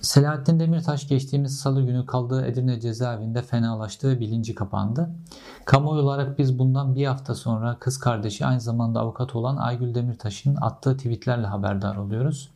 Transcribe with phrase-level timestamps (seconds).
[0.00, 5.10] Selahattin Demirtaş geçtiğimiz salı günü kaldığı Edirne cezaevinde fenalaştı ve bilinci kapandı.
[5.64, 10.56] Kamuoyu olarak biz bundan bir hafta sonra kız kardeşi aynı zamanda avukat olan Aygül Demirtaş'ın
[10.56, 12.50] attığı tweetlerle haberdar oluyoruz.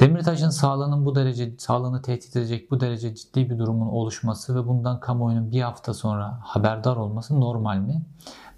[0.00, 5.00] Demirtaş'ın sağlığının bu derece sağlığını tehdit edecek bu derece ciddi bir durumun oluşması ve bundan
[5.00, 8.02] kamuoyunun bir hafta sonra haberdar olması normal mi?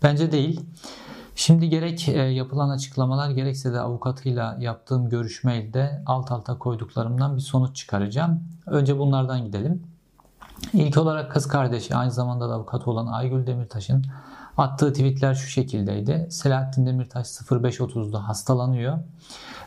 [0.02, 0.60] Bence değil.
[1.40, 7.76] Şimdi gerek e, yapılan açıklamalar gerekse de avukatıyla yaptığım görüşmeyle alt alta koyduklarımdan bir sonuç
[7.76, 8.44] çıkaracağım.
[8.66, 9.82] Önce bunlardan gidelim.
[10.72, 14.04] İlk olarak kız kardeşi aynı zamanda da avukat olan Aygül Demirtaş'ın
[14.56, 16.26] attığı tweetler şu şekildeydi.
[16.30, 18.98] Selahattin Demirtaş 05.30'da hastalanıyor.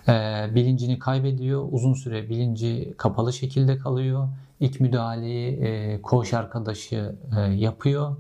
[0.08, 0.12] E,
[0.56, 1.68] bilincini kaybediyor.
[1.72, 4.28] Uzun süre bilinci kapalı şekilde kalıyor.
[4.60, 7.16] İlk müdahaleyi e, koğuş arkadaşı
[7.56, 8.16] yapıyor.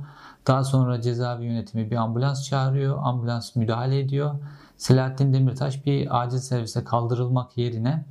[0.47, 2.99] Daha sonra cezaevi yönetimi bir ambulans çağırıyor.
[3.03, 4.35] Ambulans müdahale ediyor.
[4.77, 8.05] Selahattin Demirtaş bir acil servise kaldırılmak yerine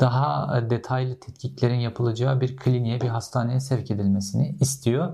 [0.00, 5.12] daha detaylı tetkiklerin yapılacağı bir kliniğe, bir hastaneye sevk edilmesini istiyor.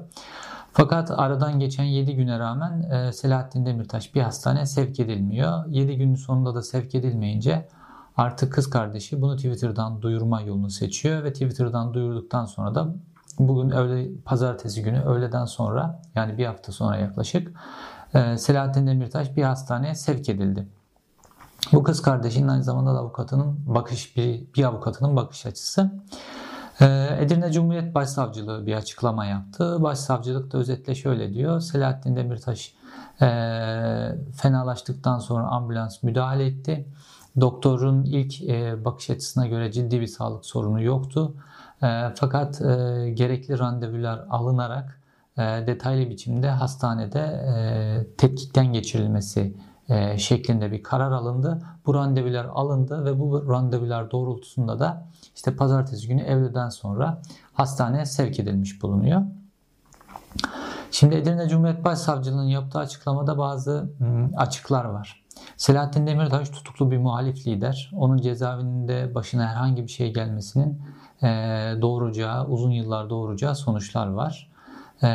[0.72, 5.66] Fakat aradan geçen 7 güne rağmen e, Selahattin Demirtaş bir hastaneye sevk edilmiyor.
[5.66, 7.68] 7 günün sonunda da sevk edilmeyince
[8.16, 12.94] artık kız kardeşi bunu Twitter'dan duyurma yolunu seçiyor ve Twitter'dan duyurduktan sonra da
[13.38, 17.52] bugün öğle pazartesi günü öğleden sonra yani bir hafta sonra yaklaşık
[18.14, 20.68] e, Selahattin Demirtaş bir hastaneye sevk edildi.
[21.72, 25.90] Bu kız kardeşinin aynı zamanda da avukatının bakış bir, bir avukatının bakış açısı.
[26.80, 29.82] E, Edirne Cumhuriyet Başsavcılığı bir açıklama yaptı.
[29.82, 31.60] Başsavcılık da özetle şöyle diyor.
[31.60, 32.74] Selahattin Demirtaş
[33.20, 33.26] e,
[34.36, 36.88] fenalaştıktan sonra ambulans müdahale etti.
[37.40, 41.34] Doktorun ilk e, bakış açısına göre ciddi bir sağlık sorunu yoktu.
[41.82, 42.64] E, fakat e,
[43.14, 45.00] gerekli randevular alınarak
[45.36, 47.26] detaylı biçimde hastanede
[48.18, 49.54] tetkikten geçirilmesi
[50.16, 51.62] şeklinde bir karar alındı.
[51.86, 58.40] Bu randevular alındı ve bu randevular doğrultusunda da işte pazartesi günü evleden sonra hastaneye sevk
[58.40, 59.22] edilmiş bulunuyor.
[60.90, 63.90] Şimdi Edirne Cumhuriyet Başsavcılığı'nın yaptığı açıklamada bazı
[64.36, 65.23] açıklar var.
[65.64, 67.90] Selahattin Demirtaş tutuklu bir muhalif lider.
[67.96, 70.82] Onun cezaevinde başına herhangi bir şey gelmesinin
[71.22, 71.26] e,
[71.82, 74.50] doğuracağı, uzun yıllar doğuracağı sonuçlar var.
[75.02, 75.08] E,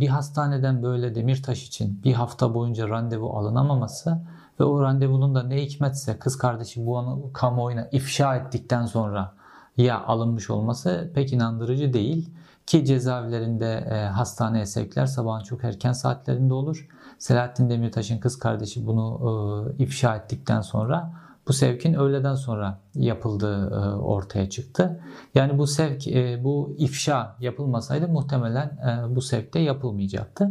[0.00, 4.18] bir hastaneden böyle Demirtaş için bir hafta boyunca randevu alınamaması
[4.60, 9.32] ve o randevunun da ne hikmetse kız kardeşi bu anı kamuoyuna ifşa ettikten sonra
[9.76, 12.30] ya alınmış olması pek inandırıcı değil.
[12.66, 16.88] Ki cezaevlerinde e, hastaneye sevkler sabahın çok erken saatlerinde olur.
[17.18, 21.12] Selahattin Demirtaş'ın kız kardeşi bunu e, ifşa ettikten sonra
[21.48, 25.00] bu sevkin öğleden sonra yapıldığı e, ortaya çıktı.
[25.34, 30.50] Yani bu sevk, e, bu ifşa yapılmasaydı muhtemelen e, bu sevk de yapılmayacaktı.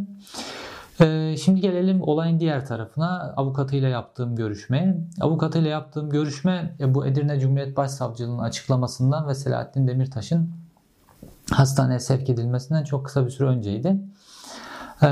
[1.42, 4.98] Şimdi gelelim olayın diğer tarafına avukatıyla yaptığım görüşmeye.
[5.20, 10.65] Avukatıyla yaptığım görüşme bu Edirne Cumhuriyet Başsavcılığı'nın açıklamasından ve Selahattin Demirtaş'ın
[11.50, 13.96] hastaneye sevk edilmesinden çok kısa bir süre önceydi.
[15.02, 15.06] Ee,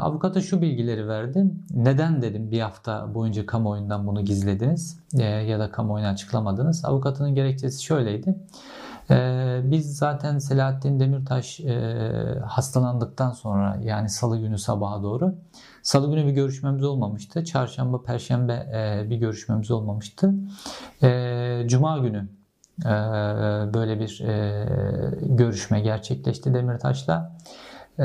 [0.00, 1.44] avukata şu bilgileri verdi.
[1.74, 6.84] Neden dedim bir hafta boyunca kamuoyundan bunu gizlediniz e, ya da kamuoyuna açıklamadınız.
[6.84, 8.34] Avukatının gerekçesi şöyleydi.
[9.10, 12.04] E, biz zaten Selahattin Demirtaş e,
[12.46, 15.34] hastalandıktan sonra yani salı günü sabaha doğru
[15.82, 17.44] salı günü bir görüşmemiz olmamıştı.
[17.44, 20.34] Çarşamba, perşembe e, bir görüşmemiz olmamıştı.
[21.02, 22.28] E, Cuma günü
[23.74, 24.66] böyle bir e,
[25.20, 27.36] görüşme gerçekleşti Demirtaş'la.
[27.98, 28.04] Ee,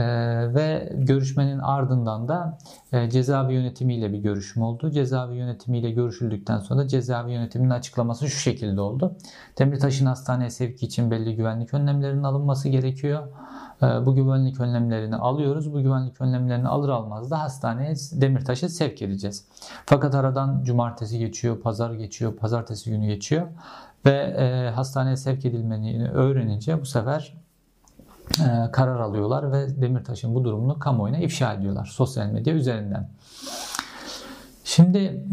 [0.54, 2.58] ve görüşmenin ardından da
[2.92, 4.92] e, cezaevi yönetimiyle bir görüşme oldu.
[4.92, 9.16] Cezaevi yönetimiyle görüşüldükten sonra da cezaevi yönetiminin açıklaması şu şekilde oldu.
[9.60, 13.28] Demirtaş'ın hastaneye sevki için belli güvenlik önlemlerinin alınması gerekiyor.
[13.82, 15.74] Ee, bu güvenlik önlemlerini alıyoruz.
[15.74, 19.46] Bu güvenlik önlemlerini alır almaz da hastaneye Demirtaş'ı sevk edeceğiz.
[19.86, 23.48] Fakat aradan cumartesi geçiyor, pazar geçiyor, pazartesi günü geçiyor
[24.06, 27.47] ve e, hastaneye sevk edilmeni öğrenince bu sefer e,
[28.72, 33.10] karar alıyorlar ve Demirtaş'ın bu durumunu kamuoyuna ifşa ediyorlar sosyal medya üzerinden.
[34.64, 35.26] Şimdi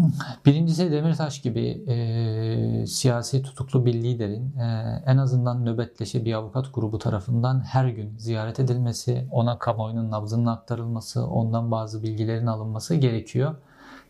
[0.47, 6.99] birincisi Demirtaş gibi e, siyasi tutuklu bir liderin e, en azından nöbetleşi bir avukat grubu
[6.99, 13.55] tarafından her gün ziyaret edilmesi, ona kamuoyunun nabzının aktarılması, ondan bazı bilgilerin alınması gerekiyor.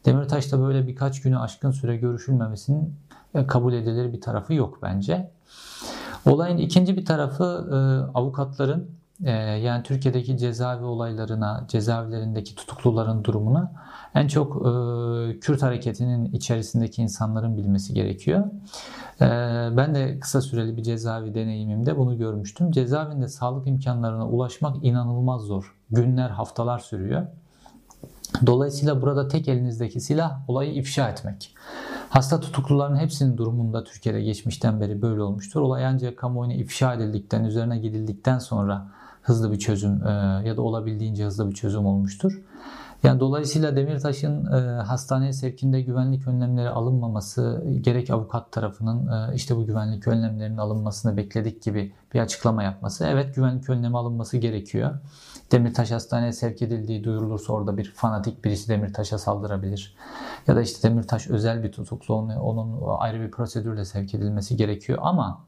[0.04, 2.96] Demirtaş da böyle birkaç günü aşkın süre görüşülmemesinin
[3.34, 5.30] e, kabul edilir bir tarafı yok bence.
[6.26, 7.76] Olayın ikinci bir tarafı e,
[8.18, 8.90] avukatların
[9.24, 13.72] e, yani Türkiye'deki cezaevi olaylarına, cezaevlerindeki tutukluların durumuna
[14.14, 18.44] en çok e, Kürt hareketinin içerisindeki insanların bilmesi gerekiyor.
[19.20, 19.26] E,
[19.76, 22.70] ben de kısa süreli bir cezaevi deneyimimde bunu görmüştüm.
[22.70, 25.74] Cezaevinde sağlık imkanlarına ulaşmak inanılmaz zor.
[25.90, 27.26] Günler, haftalar sürüyor.
[28.46, 31.54] Dolayısıyla burada tek elinizdeki silah olayı ifşa etmek.
[32.14, 35.60] Hasta tutukluların hepsinin durumunda Türkiye'de geçmişten beri böyle olmuştur.
[35.60, 38.86] Olay ancak kamuoyuna ifşa edildikten, üzerine gidildikten sonra
[39.22, 40.10] hızlı bir çözüm e,
[40.44, 42.42] ya da olabildiğince hızlı bir çözüm olmuştur.
[43.04, 49.66] Yani dolayısıyla Demirtaş'ın e, hastaneye sevkinde güvenlik önlemleri alınmaması, gerek avukat tarafının e, işte bu
[49.66, 53.06] güvenlik önlemlerinin alınmasını bekledik gibi bir açıklama yapması.
[53.06, 54.90] Evet güvenlik önlemi alınması gerekiyor.
[55.52, 59.96] Demirtaş hastaneye sevk edildiği duyurulursa orada bir fanatik birisi Demirtaş'a saldırabilir.
[60.46, 64.98] Ya da işte Demirtaş özel bir tutuklu, onun, onun ayrı bir prosedürle sevk edilmesi gerekiyor
[65.02, 65.40] ama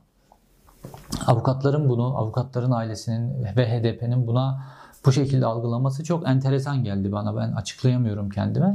[1.27, 4.76] avukatların bunu, avukatların ailesinin ve HDP'nin buna
[5.07, 7.37] bu şekilde algılaması çok enteresan geldi bana.
[7.37, 8.75] Ben açıklayamıyorum kendime.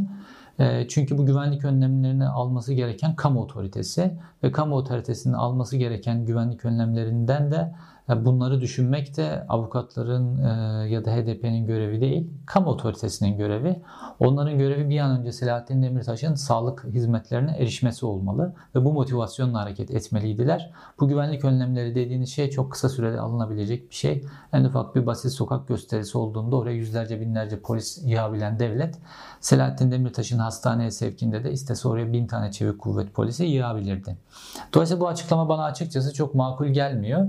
[0.60, 6.66] Ee, çünkü bu güvenlik önlemlerini alması gereken kamu otoritesi ve kamu otoritesinin alması gereken güvenlik
[6.66, 7.76] önlemlerinden de
[8.20, 13.82] Bunları düşünmek de avukatların e, ya da HDP'nin görevi değil, kamu otoritesinin görevi.
[14.20, 19.92] Onların görevi bir an önce Selahattin Demirtaş'ın sağlık hizmetlerine erişmesi olmalı ve bu motivasyonla hareket
[19.92, 20.72] etmeliydiler.
[21.00, 24.26] Bu güvenlik önlemleri dediğiniz şey çok kısa sürede alınabilecek bir şey.
[24.54, 28.98] En ufak bir basit sokak gösterisi olduğunda oraya yüzlerce binlerce polis yığabilen devlet
[29.40, 34.18] Selahattin Demirtaş'ın hastaneye sevkinde de istese oraya bin tane çevik kuvvet polisi yığabilirdi.
[34.74, 37.28] Dolayısıyla bu açıklama bana açıkçası çok makul gelmiyor.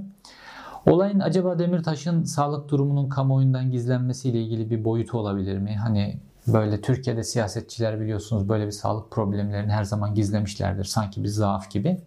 [0.87, 5.77] Olayın acaba Demirtaş'ın sağlık durumunun kamuoyundan gizlenmesiyle ilgili bir boyutu olabilir mi?
[5.77, 10.85] Hani böyle Türkiye'de siyasetçiler biliyorsunuz böyle bir sağlık problemlerini her zaman gizlemişlerdir.
[10.85, 12.01] Sanki bir zaaf gibi.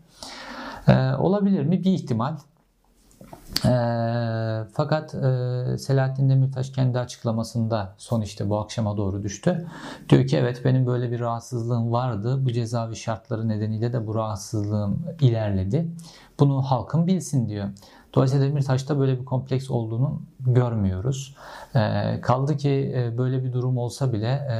[0.88, 1.83] Ee, olabilir mi?
[1.83, 2.36] Bir ihtimal.
[3.66, 3.72] E,
[4.74, 9.68] fakat e, Selahattin Demirtaş kendi açıklamasında son işte bu akşama doğru düştü.
[10.10, 12.45] Diyor ki evet benim böyle bir rahatsızlığım vardı.
[12.45, 15.88] Bu cezavi şartları nedeniyle de bu rahatsızlığım ilerledi.
[16.39, 17.69] Bunu halkın bilsin diyor.
[18.15, 21.35] Dolayısıyla Demirtaş'ta böyle bir kompleks olduğunu görmüyoruz.
[21.75, 24.57] E, kaldı ki e, böyle bir durum olsa bile e,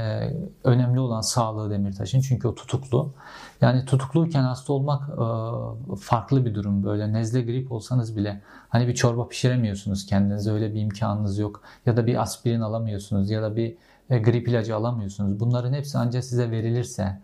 [0.64, 3.14] önemli olan sağlığı Demirtaş'ın çünkü o tutuklu.
[3.62, 6.84] Yani tutukluyken hasta olmak e, farklı bir durum.
[6.84, 11.62] Böyle nezle grip olsanız bile hani bir çorba pişiremiyorsunuz kendinize öyle bir imkanınız yok.
[11.86, 13.76] Ya da bir aspirin alamıyorsunuz ya da bir
[14.10, 15.40] e, grip ilacı alamıyorsunuz.
[15.40, 17.20] Bunların hepsi ancak size verilirse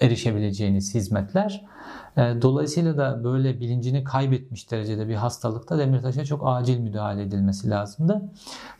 [0.00, 1.64] erişebileceğiniz hizmetler.
[2.16, 8.22] E, dolayısıyla da böyle bilincini kaybetmiş derecede bir hastalıkta Demirtaş'a çok acil müdahale edilmesi lazımdı.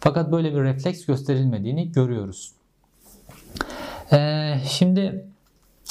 [0.00, 2.52] Fakat böyle bir refleks gösterilmediğini görüyoruz.
[4.12, 5.28] E, şimdi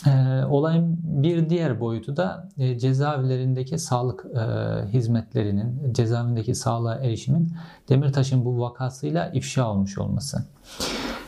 [0.07, 4.25] e, olayın bir diğer boyutu da cezaevlerindeki sağlık
[4.93, 7.53] hizmetlerinin, cezaevindeki sağlığa erişimin
[7.89, 10.45] Demirtaş'ın bu vakasıyla ifşa olmuş olması.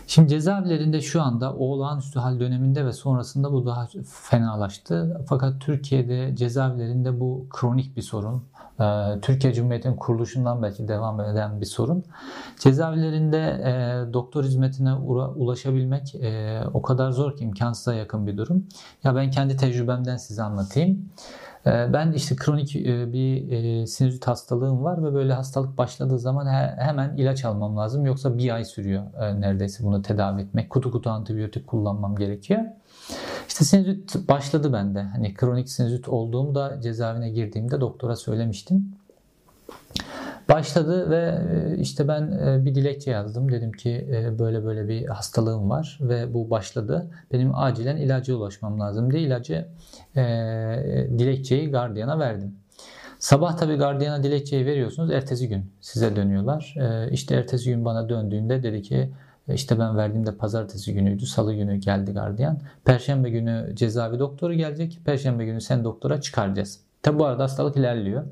[0.08, 5.22] Şimdi cezaevlerinde şu anda olağanüstü hal döneminde ve sonrasında bu daha fenalaştı.
[5.30, 8.44] Fakat Türkiye'de cezaevlerinde bu kronik bir sorun.
[8.80, 8.84] Ee,
[9.22, 12.04] Türkiye Cumhuriyeti'nin kuruluşundan belki devam eden bir sorun.
[12.60, 14.94] Cezaevlerinde e, doktor hizmetine
[15.36, 18.66] ulaşabilmek e, o kadar zor ki imkansıza yakın bir durum.
[19.04, 21.10] Ya ben kendi tecrübemden size anlatayım.
[21.68, 26.46] Ee, ben işte kronik e, bir e, sinüzit hastalığım var ve böyle hastalık başladığı zaman
[26.78, 28.06] hemen ilaç almam lazım.
[28.06, 30.70] Yoksa bir ay sürüyor e, neredeyse bunu tedavi etmek.
[30.70, 32.62] Kutu kutu antibiyotik kullanmam gerekiyor.
[33.48, 35.02] İşte sinüzit başladı bende.
[35.02, 38.94] Hani kronik sinüzit olduğumda cezaevine girdiğimde doktora söylemiştim.
[40.50, 41.40] Başladı ve
[41.76, 43.52] e, işte ben e, bir dilekçe yazdım.
[43.52, 47.08] Dedim ki e, böyle böyle bir hastalığım var ve bu başladı.
[47.34, 49.66] Benim acilen ilaca ulaşmam lazım diye ilacı
[51.20, 52.56] dilekçeyi gardiyana verdim.
[53.20, 55.12] Sabah tabi gardiyana dilekçeyi veriyorsunuz.
[55.12, 56.76] Ertesi gün size dönüyorlar.
[57.12, 59.10] İşte ertesi gün bana döndüğünde dedi ki
[59.54, 61.26] işte ben verdiğimde pazartesi günüydü.
[61.26, 62.60] Salı günü geldi gardiyan.
[62.86, 65.00] Perşembe günü cezaevi doktoru gelecek.
[65.06, 66.80] Perşembe günü sen doktora çıkaracağız.
[67.04, 68.24] Tabi bu arada hastalık ilerliyor.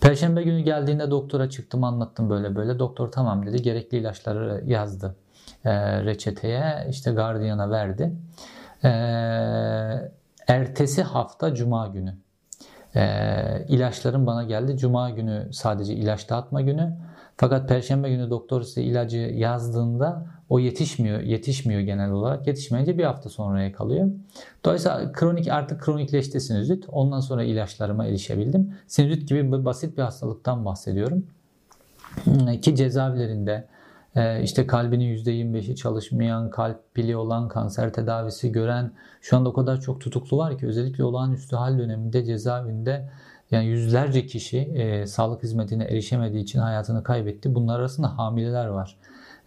[0.00, 2.78] Perşembe günü geldiğinde doktora çıktım anlattım böyle böyle.
[2.78, 3.62] Doktor tamam dedi.
[3.62, 5.16] Gerekli ilaçları yazdı
[5.64, 6.86] e, reçeteye.
[6.90, 8.12] işte gardiyana verdi.
[8.84, 8.90] E,
[10.48, 12.14] ertesi hafta cuma günü
[12.96, 13.04] e,
[13.68, 14.76] ilaçlarım bana geldi.
[14.76, 16.96] Cuma günü sadece ilaç dağıtma günü.
[17.36, 22.46] Fakat perşembe günü doktor size ilacı yazdığında o yetişmiyor, yetişmiyor genel olarak.
[22.46, 24.08] Yetişmeyince bir hafta sonraya kalıyor.
[24.64, 26.84] Dolayısıyla kronik artık kronikleşti sinüzit.
[26.88, 28.74] Ondan sonra ilaçlarıma erişebildim.
[28.86, 31.26] Sinüzit gibi basit bir hastalıktan bahsediyorum.
[32.62, 33.64] Ki cezaevlerinde
[34.42, 40.00] işte kalbinin %25'i çalışmayan, kalp pili olan, kanser tedavisi gören şu anda o kadar çok
[40.00, 43.10] tutuklu var ki özellikle olağanüstü hal döneminde cezaevinde
[43.50, 47.54] yani yüzlerce kişi e, sağlık hizmetine erişemediği için hayatını kaybetti.
[47.54, 48.96] Bunlar arasında hamileler var.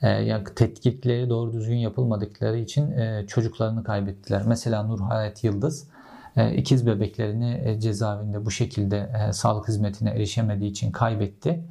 [0.02, 4.44] E, yani tetkikleri doğru düzgün yapılmadıkları için e, çocuklarını kaybettiler.
[4.48, 5.88] Mesela Nur Hayat Yıldız
[6.38, 11.64] ikiz bebeklerini e, cezaevinde bu şekilde e, sağlık hizmetine erişemediği için kaybetti.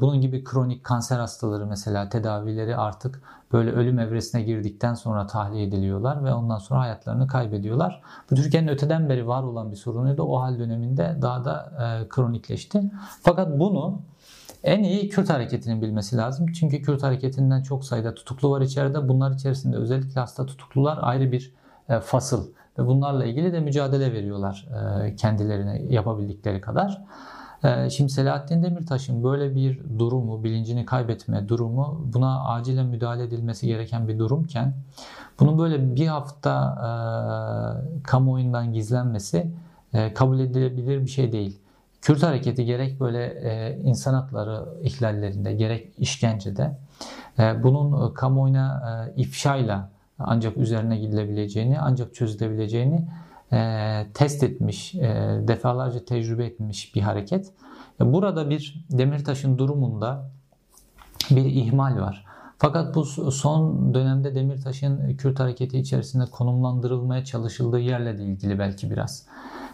[0.00, 6.24] Bunun gibi kronik kanser hastaları mesela tedavileri artık böyle ölüm evresine girdikten sonra tahliye ediliyorlar
[6.24, 8.02] ve ondan sonra hayatlarını kaybediyorlar.
[8.30, 10.22] Bu Türkiye'nin öteden beri var olan bir sorunuydu.
[10.22, 11.72] O hal döneminde daha da
[12.08, 12.82] kronikleşti.
[13.22, 14.00] Fakat bunu
[14.64, 16.46] en iyi Kürt hareketinin bilmesi lazım.
[16.52, 19.08] Çünkü Kürt hareketinden çok sayıda tutuklu var içeride.
[19.08, 21.54] Bunlar içerisinde özellikle hasta tutuklular ayrı bir
[22.02, 22.46] fasıl
[22.78, 24.66] ve bunlarla ilgili de mücadele veriyorlar
[25.16, 27.02] kendilerine yapabildikleri kadar.
[27.64, 34.08] Ee, şimdi Selahattin Demirtaş'ın böyle bir durumu, bilincini kaybetme durumu buna acilen müdahale edilmesi gereken
[34.08, 34.74] bir durumken
[35.40, 39.50] bunun böyle bir hafta e, kamuoyundan gizlenmesi
[39.92, 41.58] e, kabul edilebilir bir şey değil.
[42.02, 46.78] Kürt hareketi gerek böyle e, insan hakları ihlallerinde gerek işkencede
[47.38, 48.82] e, bunun kamuoyuna
[49.16, 53.08] e, ifşayla ancak üzerine gidilebileceğini ancak çözülebileceğini
[53.52, 57.52] e, test etmiş, e, defalarca tecrübe etmiş bir hareket.
[58.00, 60.30] E, burada bir Demirtaş'ın durumunda
[61.30, 62.24] bir ihmal var.
[62.58, 69.26] Fakat bu son dönemde Demirtaş'ın Kürt hareketi içerisinde konumlandırılmaya çalışıldığı yerle de ilgili belki biraz.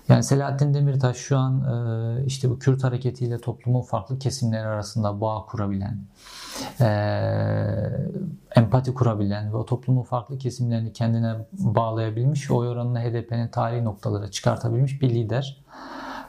[0.09, 5.45] Yani Selahattin Demirtaş şu an e, işte bu Kürt hareketiyle toplumun farklı kesimleri arasında bağ
[5.49, 5.99] kurabilen,
[6.81, 6.87] e,
[8.57, 14.31] empati kurabilen ve o toplumun farklı kesimlerini kendine bağlayabilmiş ve oy oranını HDP'nin tarihi noktalara
[14.31, 15.65] çıkartabilmiş bir lider.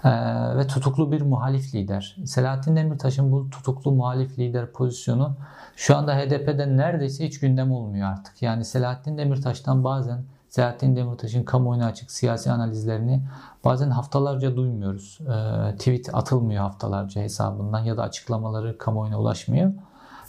[0.05, 2.15] Ee, ve tutuklu bir muhalif lider.
[2.25, 5.36] Selahattin Demirtaş'ın bu tutuklu muhalif lider pozisyonu
[5.75, 8.41] şu anda HDP'de neredeyse hiç gündem olmuyor artık.
[8.41, 10.24] Yani Selahattin Demirtaş'tan bazen
[10.56, 13.22] Selahattin Demirtaş'ın kamuoyuna açık siyasi analizlerini
[13.66, 15.20] bazen haftalarca duymuyoruz.
[15.22, 19.72] E, tweet atılmıyor haftalarca hesabından ya da açıklamaları kamuoyuna ulaşmıyor.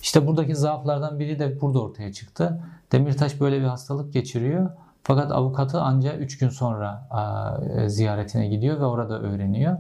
[0.03, 2.61] İşte buradaki zaaflardan biri de burada ortaya çıktı.
[2.93, 4.71] Demirtaş böyle bir hastalık geçiriyor.
[5.03, 7.09] Fakat avukatı ancak 3 gün sonra
[7.77, 9.79] e, ziyaretine gidiyor ve orada öğreniyor.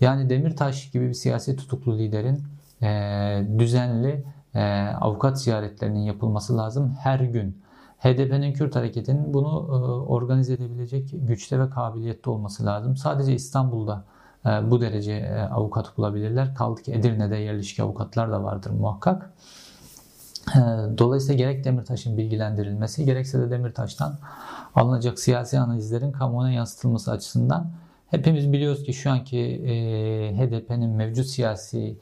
[0.00, 2.44] Yani Demirtaş gibi bir siyasi tutuklu liderin
[2.82, 4.24] e, düzenli
[4.54, 7.65] e, avukat ziyaretlerinin yapılması lazım her gün.
[8.06, 9.74] HDP'nin Kürt hareketinin bunu e,
[10.12, 12.96] organize edebilecek güçte ve kabiliyette olması lazım.
[12.96, 14.04] Sadece İstanbul'da
[14.46, 16.54] e, bu derece e, avukat bulabilirler.
[16.54, 19.30] Kaldı ki Edirne'de yerleşik avukatlar da vardır muhakkak.
[20.98, 24.18] Dolayısıyla gerek Demirtaş'ın bilgilendirilmesi gerekse de Demirtaş'tan
[24.74, 27.70] alınacak siyasi analizlerin kamuoyuna yansıtılması açısından
[28.10, 29.60] hepimiz biliyoruz ki şu anki
[30.38, 31.98] HDP'nin mevcut siyasi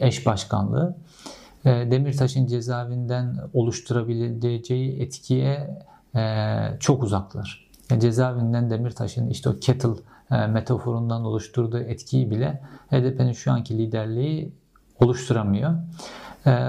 [0.00, 0.96] eş başkanlığı
[1.64, 5.78] Demirtaş'ın cezaevinden oluşturabileceği etkiye
[6.16, 6.20] e,
[6.80, 7.70] çok uzaklar.
[7.98, 9.88] Cezaevinden Demirtaş'ın işte o kettle
[10.30, 14.52] e, metaforundan oluşturduğu etkiyi bile HDP'nin şu anki liderliği
[15.00, 15.74] oluşturamıyor.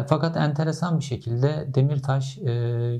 [0.08, 2.36] fakat enteresan bir şekilde Demirtaş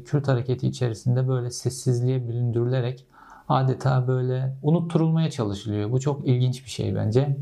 [0.06, 3.06] Kürt hareketi içerisinde böyle sessizliğe büründürülerek
[3.50, 5.92] adeta böyle unutturulmaya çalışılıyor.
[5.92, 7.38] Bu çok ilginç bir şey bence.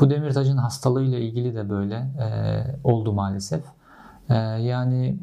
[0.00, 2.28] Bu Demirtaş'ın hastalığıyla ilgili de böyle e,
[2.84, 3.64] oldu maalesef.
[4.28, 5.16] E, yani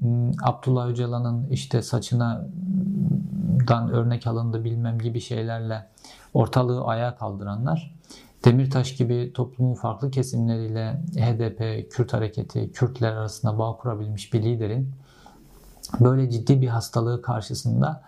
[0.43, 2.47] Abdullah Öcalan'ın işte saçına
[3.67, 5.85] dan örnek alındı bilmem gibi şeylerle
[6.33, 7.93] ortalığı ayağa kaldıranlar
[8.45, 14.91] Demirtaş gibi toplumun farklı kesimleriyle HDP, Kürt hareketi, Kürtler arasında bağ kurabilmiş bir liderin
[15.99, 18.03] böyle ciddi bir hastalığı karşısında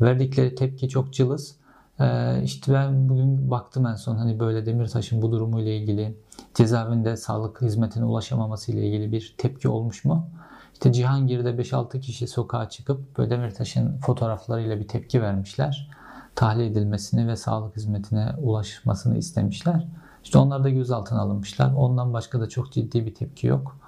[0.00, 1.56] verdikleri tepki çok cılız
[2.00, 6.16] ee, işte ben bugün baktım en son hani böyle Demirtaş'ın bu durumuyla ilgili
[6.54, 10.28] cezaevinde sağlık hizmetine ulaşamaması ile ilgili bir tepki olmuş mu?
[10.72, 15.90] İşte Cihangir'de 5-6 kişi sokağa çıkıp böyle Demirtaş'ın fotoğraflarıyla bir tepki vermişler.
[16.34, 19.88] Tahliye edilmesini ve sağlık hizmetine ulaşmasını istemişler.
[20.24, 21.72] İşte onlar da gözaltına alınmışlar.
[21.76, 23.78] Ondan başka da çok ciddi bir tepki yok.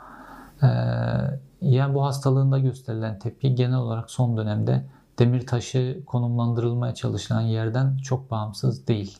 [0.62, 0.67] Ee,
[1.61, 4.85] yani bu hastalığında gösterilen tepki genel olarak son dönemde
[5.21, 9.19] demir taşı konumlandırılmaya çalışılan yerden çok bağımsız değil.